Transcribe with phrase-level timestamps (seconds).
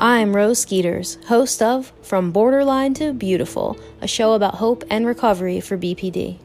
[0.00, 5.60] I'm Rose Skeeters, host of From Borderline to Beautiful, a show about hope and recovery
[5.60, 6.38] for BPD.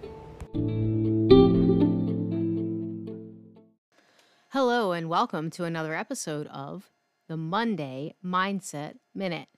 [4.50, 6.89] Hello, and welcome to another episode of
[7.27, 9.50] the Monday Mindset Minute.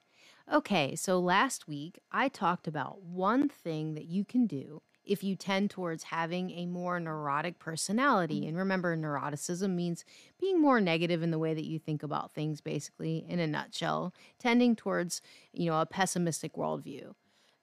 [0.52, 5.36] Okay, so last week I talked about one thing that you can do if you
[5.36, 8.46] tend towards having a more neurotic personality.
[8.46, 10.04] And remember, neuroticism means
[10.40, 14.12] being more negative in the way that you think about things, basically, in a nutshell,
[14.38, 15.22] tending towards,
[15.52, 17.14] you know, a pessimistic worldview.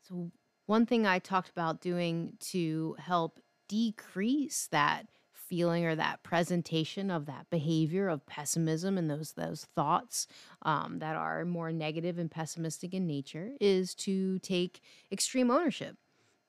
[0.02, 0.32] So,
[0.66, 7.26] one thing I talked about doing to help decrease that feeling or that presentation of
[7.26, 10.26] that behavior of pessimism and those those thoughts
[10.64, 14.82] um, that are more negative and pessimistic in nature is to take
[15.12, 15.98] extreme ownership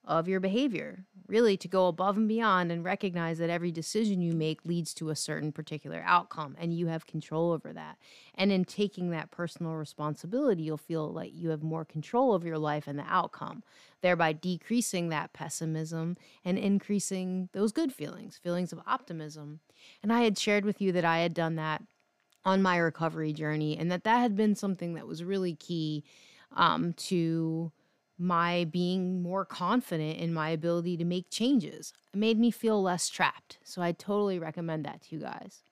[0.06, 4.32] of your behavior, really to go above and beyond and recognize that every decision you
[4.32, 7.96] make leads to a certain particular outcome and you have control over that.
[8.34, 12.59] And in taking that personal responsibility, you'll feel like you have more control of your
[12.59, 13.62] life and the outcome,
[14.02, 19.60] thereby decreasing that pessimism and increasing those good feelings, feelings of optimism.
[20.02, 21.82] And I had shared with you that I had done that
[22.45, 26.04] on my recovery journey and that that had been something that was really key
[26.54, 27.73] um, to
[28.18, 31.93] my being more confident in my ability to make changes.
[32.12, 33.59] It made me feel less trapped.
[33.65, 35.62] So I totally recommend that to you guys.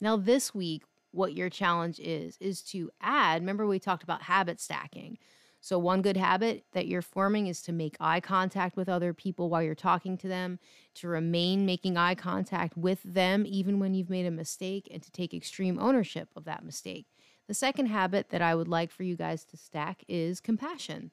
[0.00, 4.60] Now, this week, what your challenge is, is to add, remember, we talked about habit
[4.60, 5.16] stacking.
[5.62, 9.48] So, one good habit that you're forming is to make eye contact with other people
[9.48, 10.58] while you're talking to them,
[10.96, 15.10] to remain making eye contact with them even when you've made a mistake, and to
[15.10, 17.06] take extreme ownership of that mistake.
[17.48, 21.10] The second habit that I would like for you guys to stack is compassion.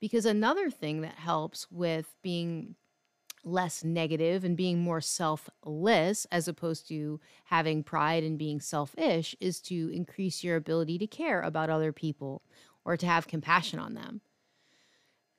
[0.00, 2.76] Because another thing that helps with being
[3.44, 9.60] less negative and being more selfless as opposed to having pride and being selfish is
[9.62, 12.42] to increase your ability to care about other people
[12.84, 14.20] or to have compassion on them.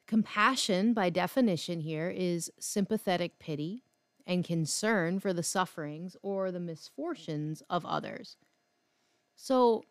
[0.07, 3.83] Compassion, by definition, here is sympathetic pity
[4.25, 8.37] and concern for the sufferings or the misfortunes of others.
[9.35, 9.83] So,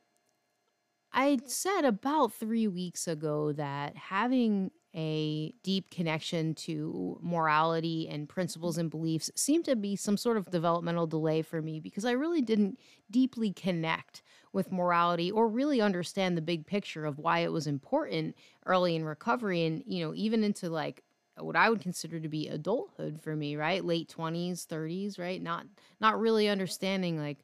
[1.12, 8.78] I said about three weeks ago that having a deep connection to morality and principles
[8.78, 12.40] and beliefs seemed to be some sort of developmental delay for me because I really
[12.40, 12.78] didn't
[13.10, 18.34] deeply connect with morality or really understand the big picture of why it was important
[18.66, 21.04] early in recovery and, you know, even into like
[21.36, 23.84] what I would consider to be adulthood for me, right?
[23.84, 25.40] Late 20s, 30s, right?
[25.40, 25.66] Not
[26.00, 27.38] not really understanding like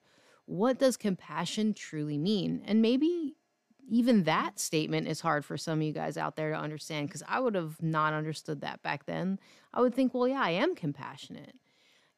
[0.47, 2.63] what does compassion truly mean?
[2.67, 3.37] And maybe
[3.89, 7.23] even that statement is hard for some of you guys out there to understand because
[7.29, 9.39] I would have not understood that back then.
[9.73, 11.57] I would think, well, yeah, I am compassionate.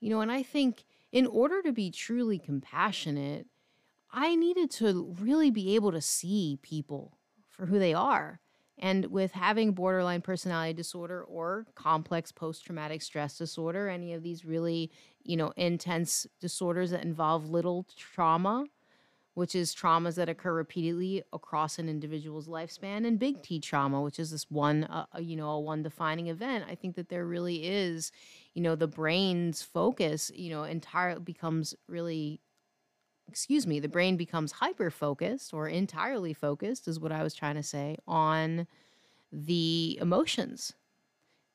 [0.01, 3.47] You know, and I think in order to be truly compassionate,
[4.11, 7.19] I needed to really be able to see people
[7.49, 8.41] for who they are.
[8.79, 14.45] And with having borderline personality disorder or complex post traumatic stress disorder, any of these
[14.45, 14.91] really,
[15.23, 18.67] you know, intense disorders that involve little trauma,
[19.37, 24.19] which is traumas that occur repeatedly across an individual's lifespan, and big T trauma, which
[24.19, 26.65] is this one, uh, uh, you know, a one defining event.
[26.67, 28.13] I think that there really is,
[28.55, 32.41] you know, the brain's focus, you know, entirely becomes really,
[33.29, 37.57] excuse me, the brain becomes hyper focused or entirely focused, is what I was trying
[37.57, 38.67] to say, on
[39.31, 40.73] the emotions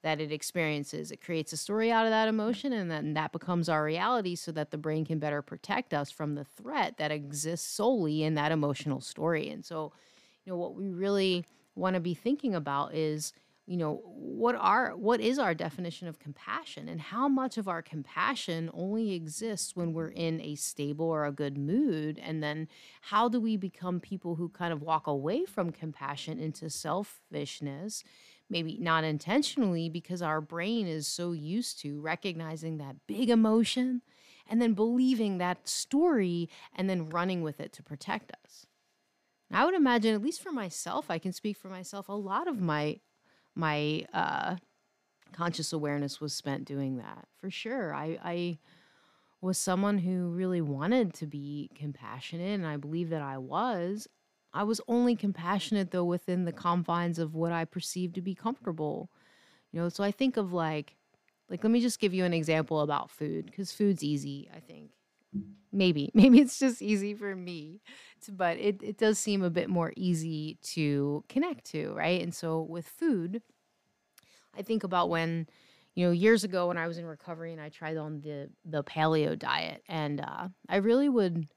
[0.03, 1.11] that it experiences.
[1.11, 4.51] It creates a story out of that emotion, and then that becomes our reality so
[4.51, 8.51] that the brain can better protect us from the threat that exists solely in that
[8.51, 9.49] emotional story.
[9.49, 9.93] And so,
[10.45, 11.45] you know, what we really
[11.75, 13.33] want to be thinking about is
[13.67, 17.81] you know what are what is our definition of compassion and how much of our
[17.81, 22.67] compassion only exists when we're in a stable or a good mood and then
[23.01, 28.03] how do we become people who kind of walk away from compassion into selfishness
[28.51, 34.01] maybe not intentionally because our brain is so used to recognizing that big emotion
[34.47, 38.65] and then believing that story and then running with it to protect us.
[39.53, 42.61] I would imagine, at least for myself, I can speak for myself, a lot of
[42.61, 42.99] my
[43.53, 44.55] my uh,
[45.33, 47.93] conscious awareness was spent doing that for sure.
[47.93, 48.59] I, I
[49.41, 54.07] was someone who really wanted to be compassionate, and I believe that I was.
[54.53, 59.09] I was only compassionate though within the confines of what I perceived to be comfortable.
[59.71, 60.97] You know, so I think of like
[61.49, 64.91] like let me just give you an example about food cuz food's easy, I think.
[65.71, 66.11] Maybe.
[66.15, 67.81] Maybe it's just easy for me.
[68.29, 72.21] But it it does seem a bit more easy to connect to, right?
[72.21, 73.41] And so with food,
[74.57, 75.47] I think about when
[75.95, 78.83] you know years ago when I was in recovery and I tried on the the
[78.83, 81.47] paleo diet and uh, I really would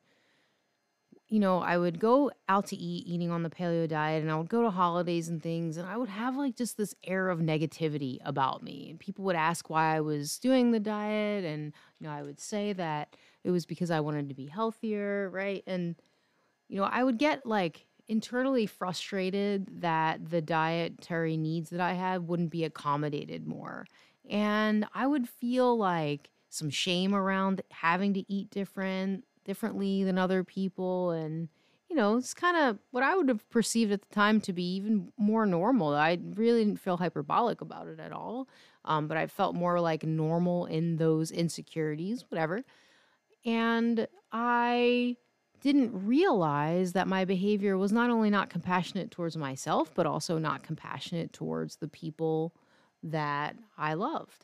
[1.29, 4.37] you know, I would go out to eat, eating on the paleo diet, and I
[4.37, 7.41] would go to holidays and things, and I would have like just this air of
[7.41, 8.91] negativity about me.
[8.91, 12.41] And people would ask why I was doing the diet, and, you know, I would
[12.41, 15.65] say that it was because I wanted to be healthier, right?
[15.67, 15.97] And,
[16.69, 22.29] you know, I would get like internally frustrated that the dietary needs that I had
[22.29, 23.87] wouldn't be accommodated more.
[24.29, 30.45] And I would feel like some shame around having to eat different differently than other
[30.45, 31.49] people and
[31.91, 34.75] you know, it's kind of what I would have perceived at the time to be
[34.75, 35.95] even more normal.
[35.95, 38.49] I really didn't feel hyperbolic about it at all.
[38.85, 42.65] Um, but I felt more like normal in those insecurities, whatever.
[43.45, 45.17] And I
[45.61, 50.63] didn't realize that my behavior was not only not compassionate towards myself, but also not
[50.63, 52.55] compassionate towards the people
[53.03, 54.44] that I loved.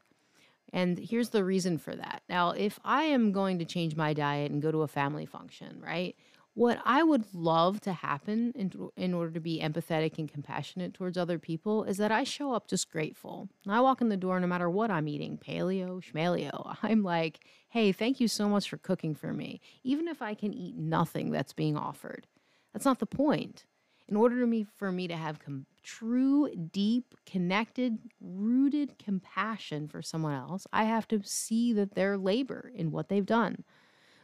[0.72, 2.22] And here's the reason for that.
[2.28, 5.80] Now, if I am going to change my diet and go to a family function,
[5.80, 6.14] right?
[6.54, 11.16] What I would love to happen in, in order to be empathetic and compassionate towards
[11.16, 13.48] other people is that I show up just grateful.
[13.68, 16.76] I walk in the door no matter what I'm eating, paleo, schmaleo.
[16.82, 20.52] I'm like, hey, thank you so much for cooking for me, even if I can
[20.52, 22.26] eat nothing that's being offered.
[22.72, 23.64] That's not the point.
[24.08, 30.02] In order to me, for me to have com- true, deep, connected, rooted compassion for
[30.02, 33.64] someone else, I have to see that their labor in what they've done.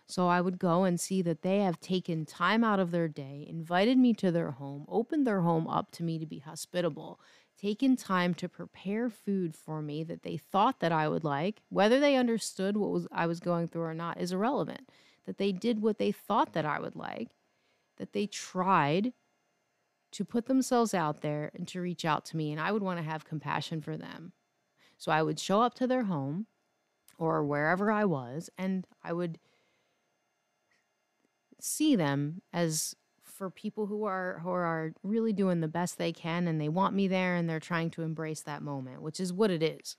[0.08, 3.44] So I would go and see that they have taken time out of their day,
[3.48, 7.20] invited me to their home, opened their home up to me to be hospitable,
[7.60, 11.62] taken time to prepare food for me that they thought that I would like.
[11.70, 14.88] Whether they understood what was I was going through or not is irrelevant.
[15.24, 17.30] That they did what they thought that I would like,
[17.96, 19.12] that they tried
[20.16, 22.98] to put themselves out there and to reach out to me and I would want
[22.98, 24.32] to have compassion for them.
[24.96, 26.46] So I would show up to their home
[27.18, 29.38] or wherever I was and I would
[31.60, 36.48] see them as for people who are who are really doing the best they can
[36.48, 39.50] and they want me there and they're trying to embrace that moment, which is what
[39.50, 39.96] it is.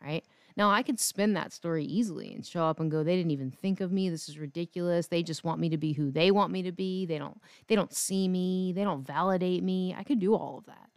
[0.00, 0.24] Right?
[0.56, 3.50] Now I could spin that story easily and show up and go, they didn't even
[3.50, 4.10] think of me.
[4.10, 5.06] This is ridiculous.
[5.06, 7.06] They just want me to be who they want me to be.
[7.06, 8.72] They don't they don't see me.
[8.74, 9.94] They don't validate me.
[9.96, 10.90] I could do all of that.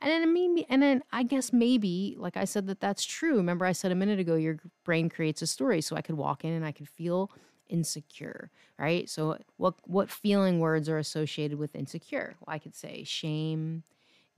[0.00, 3.36] And then I mean, and then I guess maybe, like I said, that that's true.
[3.36, 6.44] Remember, I said a minute ago, your brain creates a story, so I could walk
[6.44, 7.30] in and I could feel
[7.68, 9.08] insecure, right?
[9.08, 12.34] So what what feeling words are associated with insecure?
[12.40, 13.84] Well, I could say shame,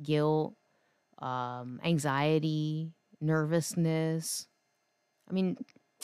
[0.02, 0.54] guilt,
[1.18, 4.46] um, anxiety, nervousness.
[5.28, 5.56] I mean,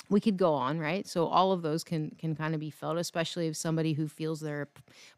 [0.09, 1.07] we could go on, right?
[1.07, 4.41] So all of those can can kind of be felt, especially if somebody who feels
[4.41, 4.69] their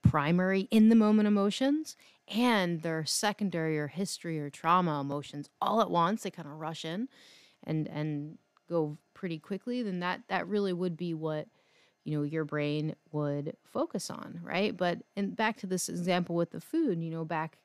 [0.03, 1.97] primary in the moment emotions
[2.29, 6.23] and their secondary or history or trauma emotions all at once.
[6.23, 7.09] They kind of rush in
[7.65, 8.39] and and
[8.69, 9.83] go pretty quickly.
[9.83, 11.49] Then that that really would be what
[12.05, 16.51] you know your brain would focus on right but and back to this example with
[16.51, 17.59] the food you know back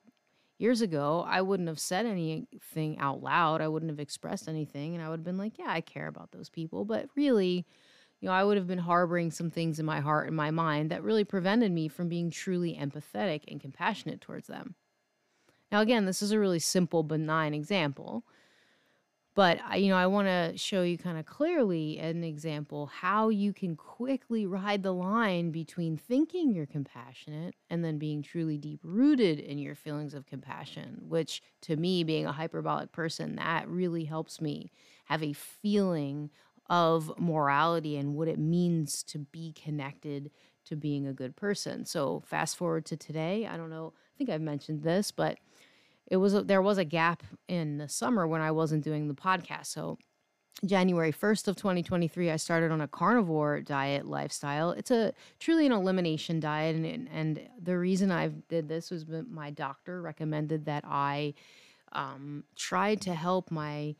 [0.57, 5.03] years ago i wouldn't have said anything out loud i wouldn't have expressed anything and
[5.03, 7.65] i would have been like yeah i care about those people but really
[8.19, 10.89] you know i would have been harboring some things in my heart and my mind
[10.89, 14.75] that really prevented me from being truly empathetic and compassionate towards them.
[15.71, 18.23] Now again this is a really simple benign example
[19.37, 23.29] but I, you know, I want to show you kind of clearly an example how
[23.29, 28.79] you can quickly ride the line between thinking you're compassionate and then being truly deep
[28.81, 34.05] rooted in your feelings of compassion, which to me, being a hyperbolic person, that really
[34.05, 34.71] helps me
[35.05, 36.31] have a feeling
[36.67, 40.31] of morality and what it means to be connected
[40.65, 41.85] to being a good person.
[41.85, 45.37] So, fast forward to today, I don't know, I think I've mentioned this, but
[46.07, 49.13] it was a, there was a gap in the summer when I wasn't doing the
[49.13, 49.67] podcast.
[49.67, 49.97] So
[50.65, 54.71] January 1st of 2023, I started on a carnivore diet lifestyle.
[54.71, 56.75] It's a truly an elimination diet.
[56.75, 61.35] And, and the reason I did this was my doctor recommended that I
[61.91, 63.95] um, tried to help my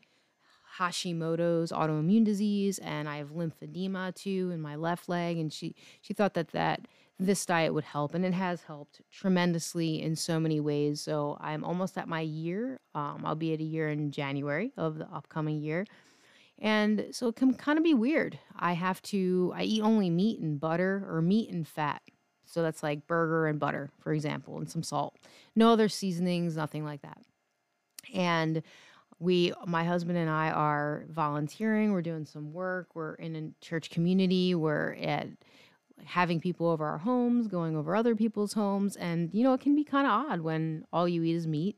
[0.78, 5.38] Hashimoto's autoimmune disease and I have lymphedema too in my left leg.
[5.38, 6.86] And she, she thought that that
[7.18, 11.00] this diet would help, and it has helped tremendously in so many ways.
[11.00, 12.80] So I'm almost at my year.
[12.94, 15.84] Um, I'll be at a year in January of the upcoming year.
[16.60, 18.38] And so it can kind of be weird.
[18.56, 22.02] I have to, I eat only meat and butter or meat and fat.
[22.46, 25.16] So that's like burger and butter, for example, and some salt.
[25.54, 27.18] No other seasonings, nothing like that.
[28.14, 28.62] And
[29.20, 31.92] we, my husband and I are volunteering.
[31.92, 32.94] We're doing some work.
[32.94, 34.54] We're in a church community.
[34.54, 35.28] We're at
[36.04, 38.96] having people over our homes, going over other people's homes.
[38.96, 41.76] And, you know, it can be kind of odd when all you eat is meat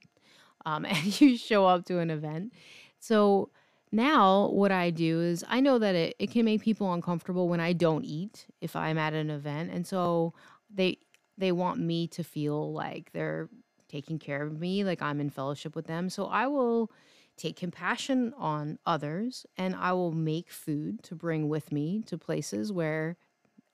[0.66, 2.52] um, and you show up to an event.
[2.98, 3.50] So
[3.92, 7.60] now what I do is I know that it, it can make people uncomfortable when
[7.60, 9.70] I don't eat if I'm at an event.
[9.72, 10.34] And so
[10.72, 10.98] they,
[11.36, 13.48] they want me to feel like they're
[13.88, 16.08] taking care of me, like I'm in fellowship with them.
[16.08, 16.92] So I will
[17.36, 22.70] take compassion on others and I will make food to bring with me to places
[22.70, 23.16] where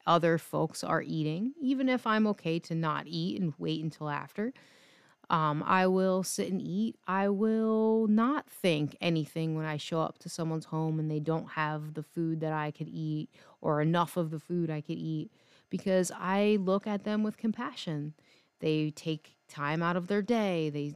[0.06, 4.52] other folks are eating, even if I'm okay to not eat and wait until after.
[5.28, 6.96] Um, I will sit and eat.
[7.06, 11.50] I will not think anything when I show up to someone's home and they don't
[11.50, 15.32] have the food that I could eat or enough of the food I could eat
[15.68, 18.14] because I look at them with compassion.
[18.60, 20.70] They take time out of their day.
[20.70, 20.94] They,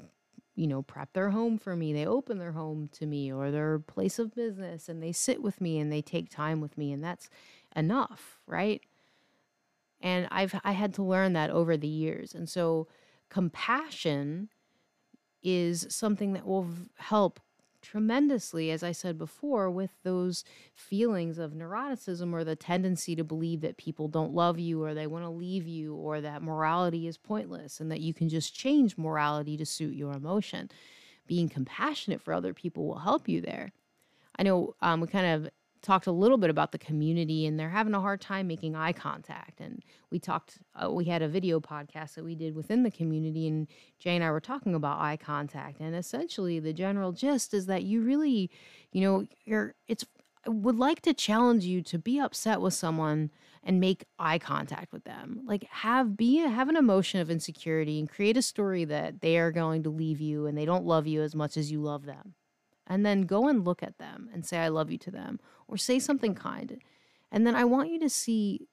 [0.54, 1.92] you know, prep their home for me.
[1.92, 5.60] They open their home to me or their place of business and they sit with
[5.60, 6.92] me and they take time with me.
[6.92, 7.28] And that's
[7.74, 8.80] enough, right?
[10.00, 12.34] And I've I had to learn that over the years.
[12.34, 12.88] And so
[13.28, 14.48] compassion
[15.42, 17.40] is something that will help
[17.82, 23.62] tremendously, as I said before, with those feelings of neuroticism or the tendency to believe
[23.62, 27.16] that people don't love you or they want to leave you or that morality is
[27.16, 30.70] pointless and that you can just change morality to suit your emotion.
[31.26, 33.72] Being compassionate for other people will help you there.
[34.36, 35.50] I know um, we kind of
[35.82, 38.92] talked a little bit about the community and they're having a hard time making eye
[38.92, 39.60] contact.
[39.60, 43.46] And we talked uh, we had a video podcast that we did within the community
[43.46, 43.66] and
[43.98, 45.80] jay and i were talking about eye contact.
[45.80, 48.50] And essentially the general gist is that you really
[48.92, 50.04] you know you're it's
[50.46, 53.30] I would like to challenge you to be upset with someone
[53.62, 55.42] and make eye contact with them.
[55.44, 59.52] Like have be have an emotion of insecurity and create a story that they are
[59.52, 62.34] going to leave you and they don't love you as much as you love them
[62.90, 65.78] and then go and look at them and say, I love you to them, or
[65.78, 66.78] say something kind.
[67.30, 68.66] And then I want you to see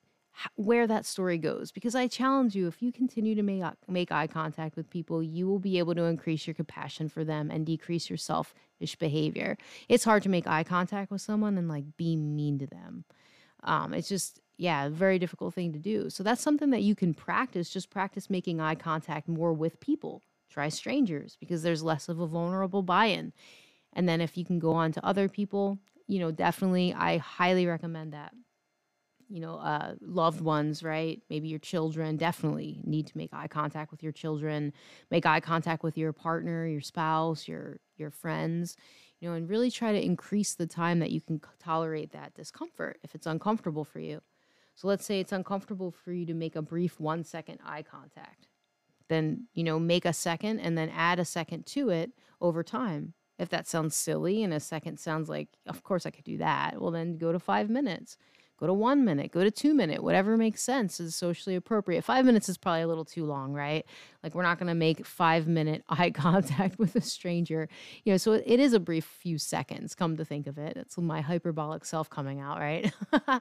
[0.55, 4.27] where that story goes because I challenge you if you continue to make, make eye
[4.27, 8.09] contact with people, you will be able to increase your compassion for them and decrease
[8.09, 9.55] your selfish behavior.
[9.88, 13.05] It's hard to make eye contact with someone and like be mean to them.
[13.63, 16.09] Um, it's just, yeah, a very difficult thing to do.
[16.09, 17.69] So that's something that you can practice.
[17.69, 20.24] Just practice making eye contact more with people.
[20.50, 23.33] Try strangers because there's less of a vulnerable buy in.
[23.98, 27.66] And then if you can go on to other people, you know, definitely I highly
[27.66, 28.32] recommend that.
[29.27, 31.22] You know, uh, loved ones, right?
[31.32, 34.72] Maybe your children definitely need to make eye contact with your children,
[35.12, 38.77] make eye contact with your partner, your spouse, your your friends,
[39.20, 43.00] you know, and really try to increase the time that you can tolerate that discomfort
[43.04, 44.22] if it's uncomfortable for you.
[44.75, 48.48] So let's say it's uncomfortable for you to make a brief one second eye contact.
[49.10, 53.16] Then, you know, make a second and then add a second to it over time
[53.39, 56.82] if that sounds silly and a second sounds like, of course I could do that,
[56.82, 58.17] well, then go to five minutes,
[58.60, 62.03] go to one minute, go to two minute, whatever makes sense is socially appropriate.
[62.03, 63.86] Five minutes is probably a little too long, right?
[64.24, 67.70] Like we're not going to make five minute eye contact with a stranger,
[68.03, 68.17] you know.
[68.17, 69.94] So it is a brief few seconds.
[69.94, 72.91] Come to think of it, it's my hyperbolic self coming out, right?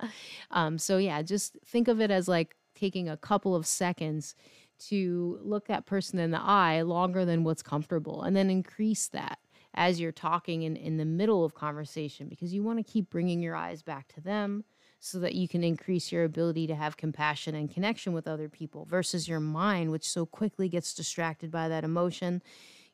[0.50, 4.35] um, so yeah, just think of it as like taking a couple of seconds
[4.79, 9.38] to look that person in the eye longer than what's comfortable and then increase that
[9.76, 13.42] as you're talking in, in the middle of conversation because you want to keep bringing
[13.42, 14.64] your eyes back to them
[14.99, 18.87] so that you can increase your ability to have compassion and connection with other people
[18.87, 22.42] versus your mind which so quickly gets distracted by that emotion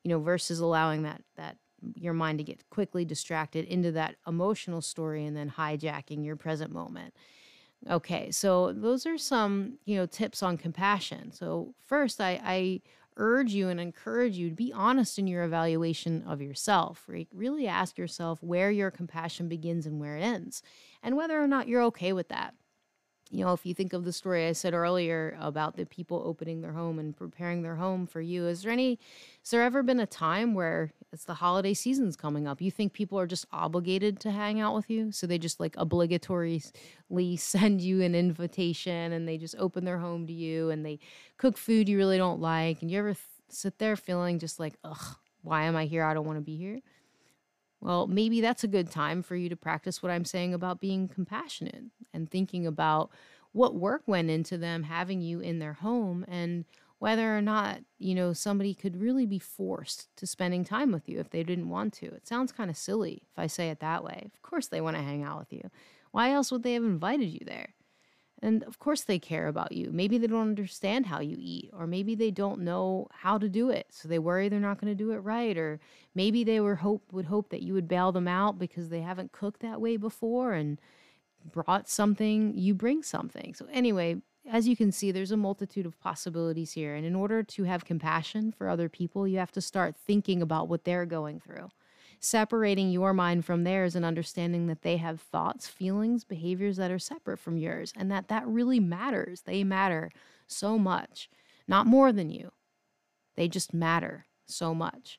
[0.02, 1.56] you know versus allowing that that
[1.94, 6.72] your mind to get quickly distracted into that emotional story and then hijacking your present
[6.72, 7.14] moment.
[7.90, 11.32] Okay so those are some you know tips on compassion.
[11.32, 12.80] So first i i
[13.16, 17.08] urge you and encourage you to be honest in your evaluation of yourself.
[17.32, 20.62] Really ask yourself where your compassion begins and where it ends,
[21.02, 22.54] and whether or not you're okay with that.
[23.32, 26.60] You know, if you think of the story I said earlier about the people opening
[26.60, 28.98] their home and preparing their home for you, is there any,
[29.40, 32.60] has there ever been a time where it's the holiday season's coming up?
[32.60, 35.12] You think people are just obligated to hang out with you?
[35.12, 36.70] So they just like obligatorily
[37.38, 40.98] send you an invitation and they just open their home to you and they
[41.38, 42.82] cook food you really don't like.
[42.82, 46.04] And you ever th- sit there feeling just like, ugh, why am I here?
[46.04, 46.80] I don't want to be here.
[47.82, 51.08] Well, maybe that's a good time for you to practice what I'm saying about being
[51.08, 51.82] compassionate
[52.14, 53.10] and thinking about
[53.50, 56.64] what work went into them having you in their home and
[57.00, 61.18] whether or not, you know, somebody could really be forced to spending time with you
[61.18, 62.06] if they didn't want to.
[62.06, 64.30] It sounds kind of silly if I say it that way.
[64.32, 65.68] Of course they want to hang out with you.
[66.12, 67.74] Why else would they have invited you there?
[68.42, 69.90] And of course, they care about you.
[69.92, 73.70] Maybe they don't understand how you eat, or maybe they don't know how to do
[73.70, 73.86] it.
[73.90, 75.56] So they worry they're not going to do it right.
[75.56, 75.78] Or
[76.14, 79.30] maybe they were hope would hope that you would bail them out because they haven't
[79.30, 80.80] cooked that way before and
[81.52, 83.54] brought something, you bring something.
[83.54, 84.16] So anyway,
[84.50, 86.96] as you can see, there's a multitude of possibilities here.
[86.96, 90.68] And in order to have compassion for other people, you have to start thinking about
[90.68, 91.68] what they're going through
[92.22, 96.98] separating your mind from theirs and understanding that they have thoughts, feelings, behaviors that are
[96.98, 99.42] separate from yours and that that really matters.
[99.42, 100.10] They matter
[100.46, 101.28] so much.
[101.68, 102.50] not more than you.
[103.36, 105.18] They just matter so much.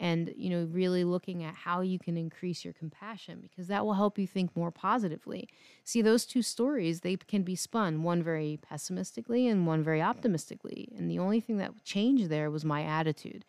[0.00, 3.94] And, you know, really looking at how you can increase your compassion because that will
[3.94, 5.48] help you think more positively.
[5.84, 10.92] See, those two stories, they can be spun, one very pessimistically and one very optimistically.
[10.96, 13.44] And the only thing that changed there was my attitude,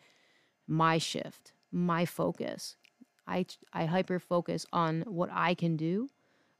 [0.68, 2.76] my shift, my focus.
[3.26, 6.08] I, I hyper focus on what I can do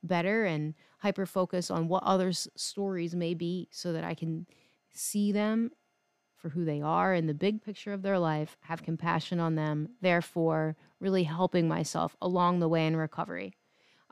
[0.02, 4.46] better and hyper focus on what others' stories may be so that I can
[4.92, 5.70] see them
[6.36, 9.88] for who they are in the big picture of their life, have compassion on them,
[10.00, 13.54] therefore, really helping myself along the way in recovery.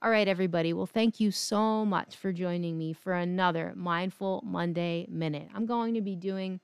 [0.02, 0.73] All right, everybody.
[0.73, 5.49] Well, thank you so much for joining me for another Mindful Monday Minute.
[5.54, 6.61] I'm going to be doing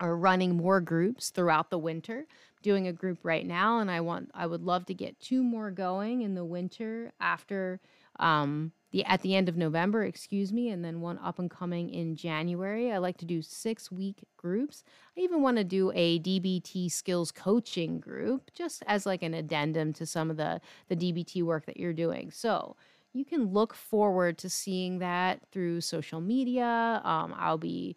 [0.00, 2.26] or running more groups throughout the winter.
[2.62, 5.70] doing a group right now, and I want I would love to get two more
[5.70, 7.80] going in the winter after
[8.18, 11.88] um, the at the end of November, excuse me, and then one up and coming
[11.90, 12.92] in January.
[12.92, 14.84] I like to do six week groups.
[15.16, 19.92] I even want to do a DBT skills coaching group, just as like an addendum
[19.94, 22.30] to some of the the DBT work that you're doing.
[22.30, 22.76] So
[23.12, 27.00] you can look forward to seeing that through social media.
[27.04, 27.96] Um, I'll be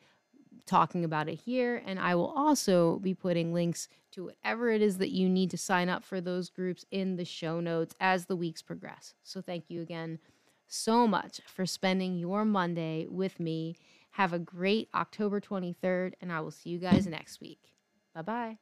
[0.66, 4.98] talking about it here, and I will also be putting links to whatever it is
[5.00, 8.36] that you need to sign up for those groups in the show notes as the
[8.36, 9.14] weeks progress.
[9.24, 10.20] So thank you again
[10.68, 13.76] so much for spending your Monday with me.
[14.12, 17.74] Have a great October 23rd, and I will see you guys next week.
[18.14, 18.58] Bye bye.